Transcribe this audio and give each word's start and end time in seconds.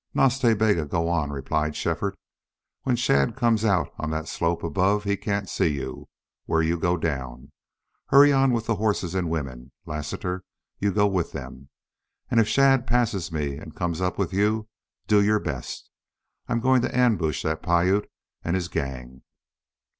"Nas 0.15 0.39
Ta 0.39 0.55
Bega, 0.55 0.87
go 0.87 1.07
on!" 1.07 1.29
replied 1.29 1.75
Shefford. 1.75 2.15
"When 2.81 2.95
Shadd 2.95 3.35
comes 3.35 3.63
out 3.63 3.93
on 3.99 4.09
that 4.09 4.27
slope 4.27 4.63
above 4.63 5.03
he 5.03 5.15
can't 5.15 5.47
see 5.47 5.67
you 5.67 6.09
where 6.47 6.63
you 6.63 6.79
go 6.79 6.97
down. 6.97 7.51
Hurry 8.07 8.33
on 8.33 8.51
with 8.51 8.65
the 8.65 8.77
horses 8.77 9.13
and 9.13 9.29
women. 9.29 9.71
Lassiter, 9.85 10.43
you 10.79 10.91
go 10.91 11.05
with 11.05 11.33
them. 11.33 11.69
And 12.31 12.39
if 12.39 12.47
Shadd 12.47 12.87
passes 12.87 13.31
me 13.31 13.57
and 13.57 13.75
comes 13.75 14.01
up 14.01 14.17
with 14.17 14.33
you 14.33 14.67
do 15.05 15.21
your 15.21 15.39
best.... 15.39 15.91
I'm 16.47 16.61
going 16.61 16.81
to 16.81 16.97
ambush 16.97 17.43
that 17.43 17.61
Piute 17.61 18.09
and 18.43 18.55
his 18.55 18.69
gang!" 18.69 19.21